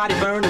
[0.00, 0.49] body burning.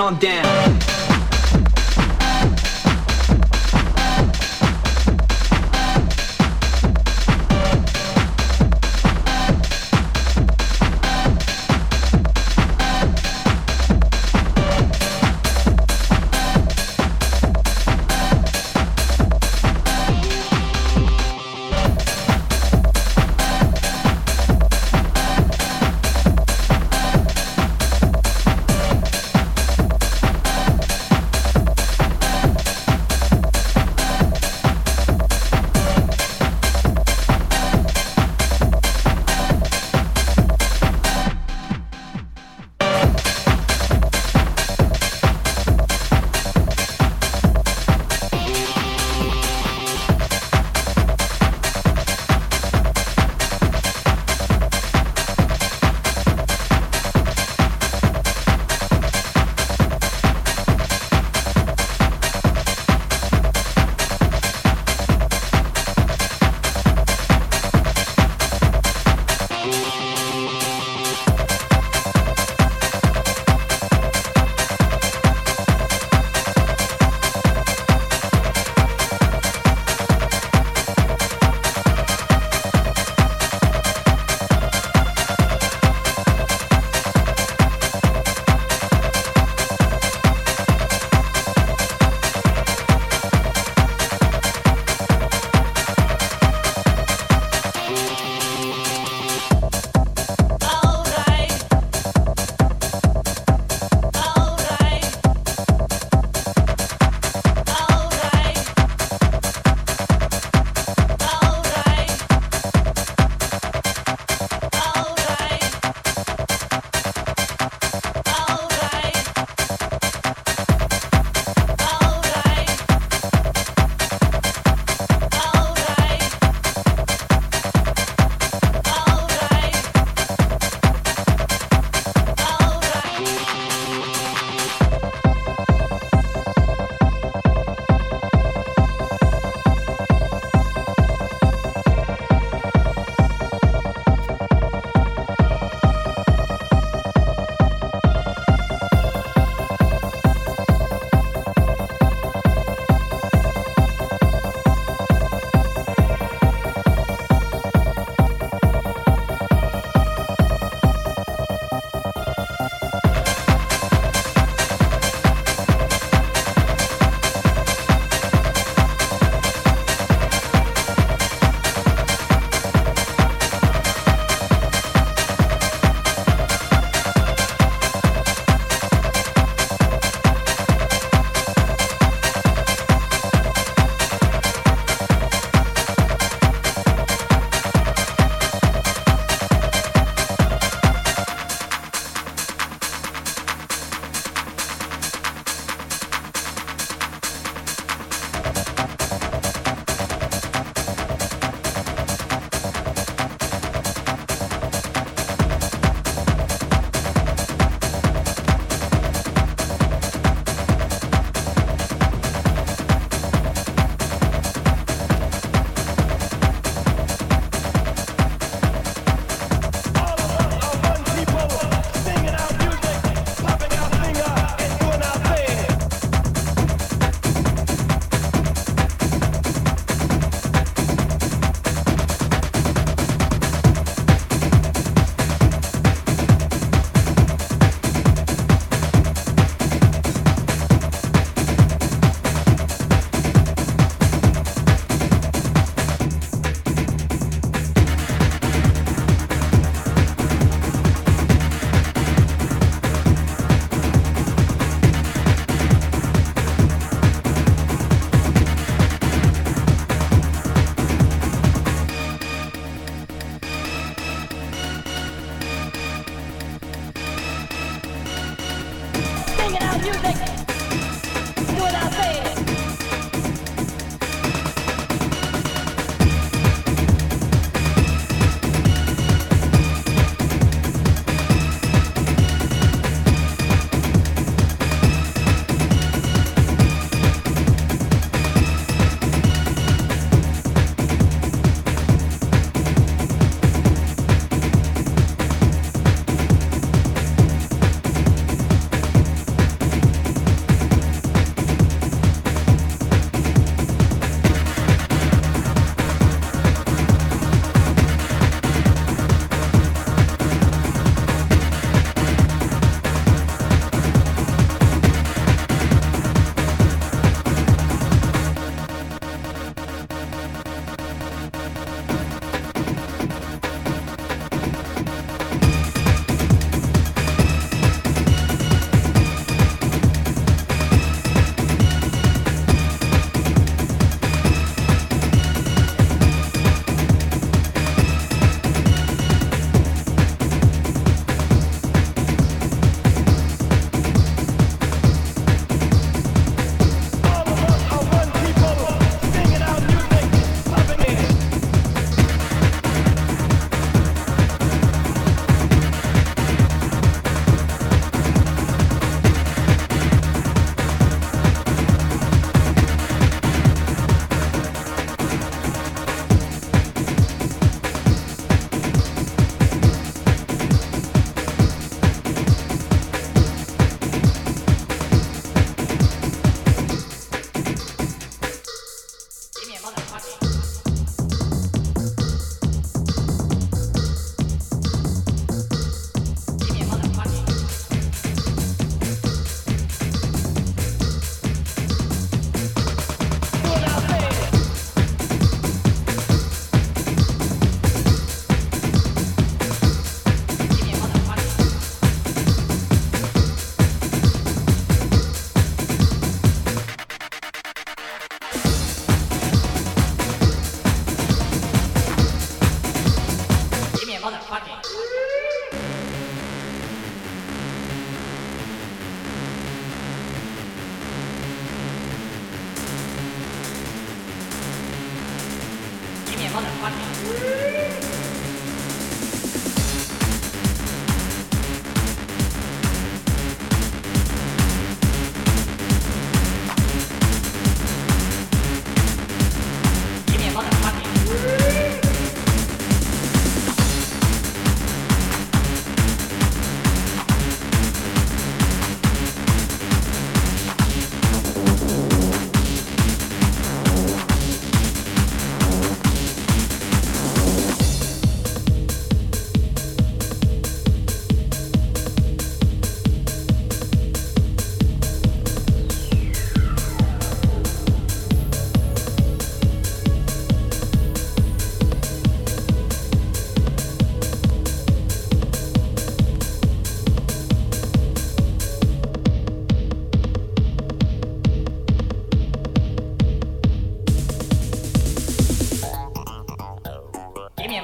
[0.00, 0.53] on down.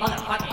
[0.01, 0.50] motherfucking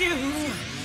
[0.00, 0.75] you.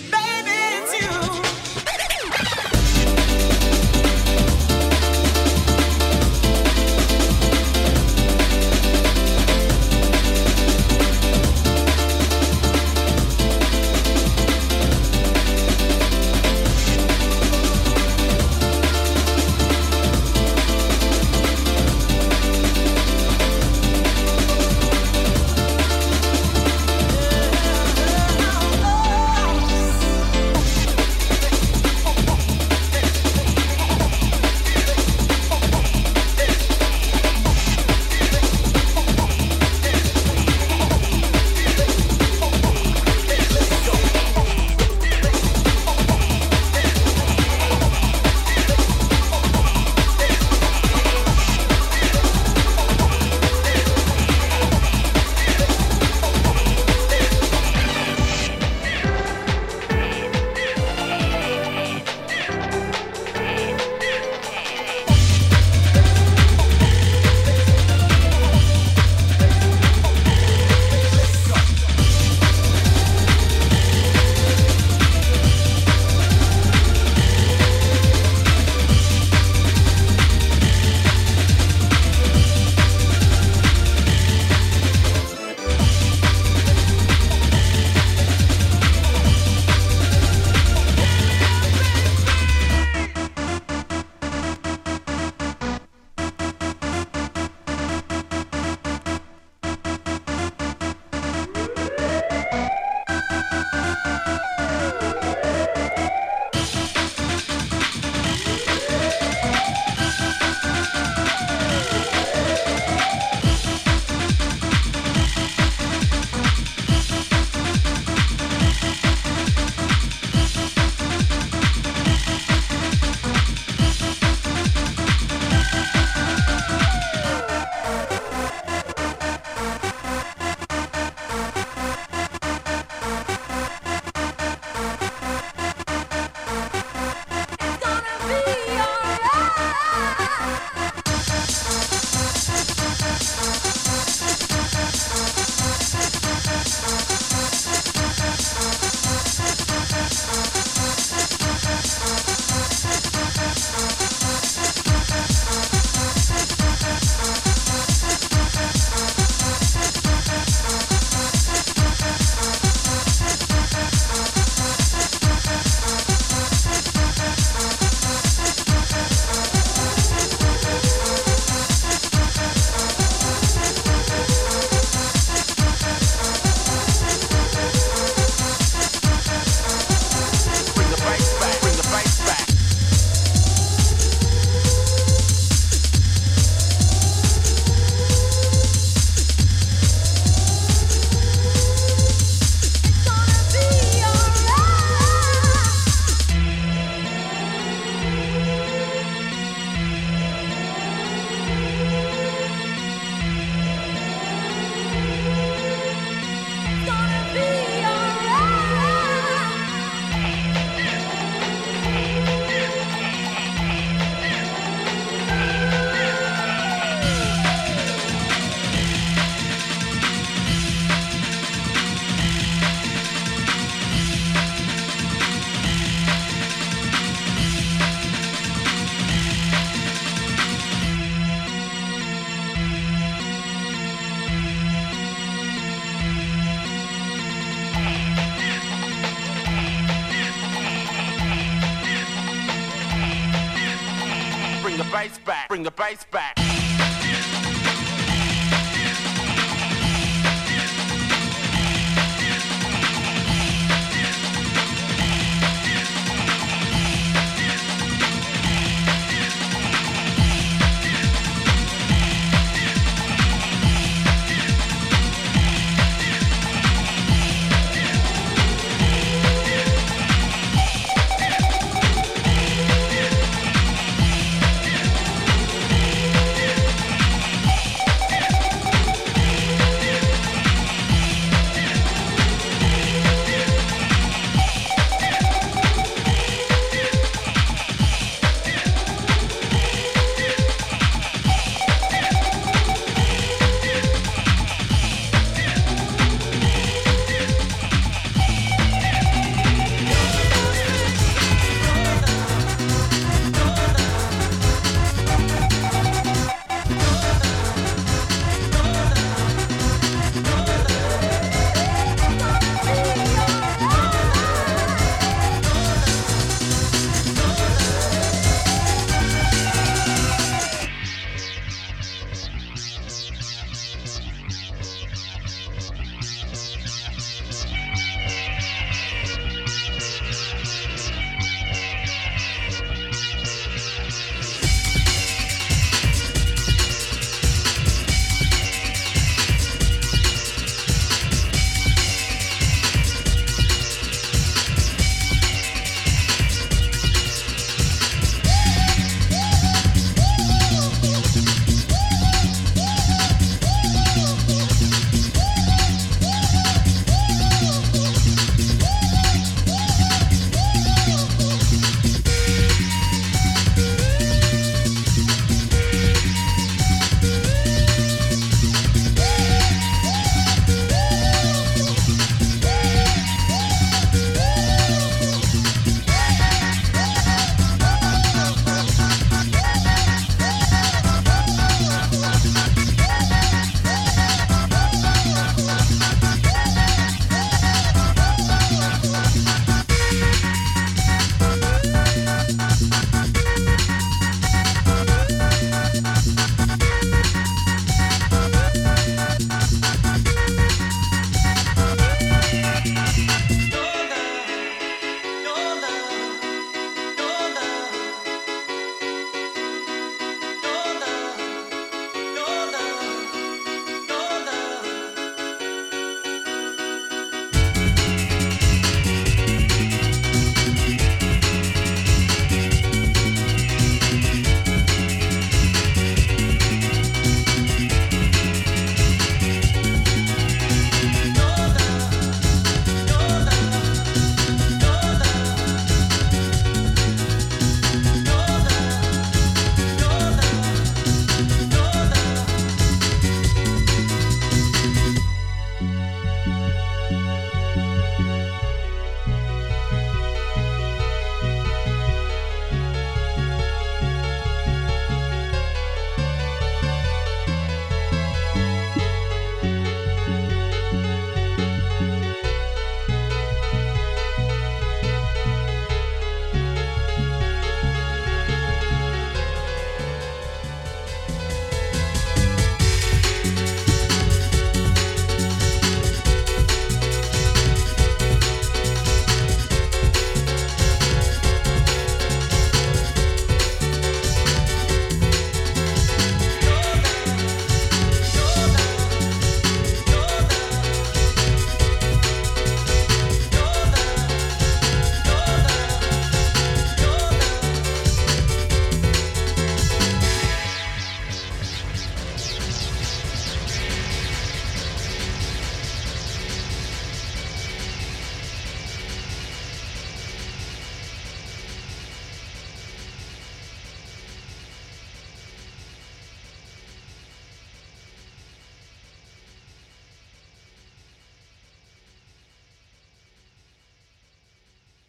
[245.76, 246.31] The bass back.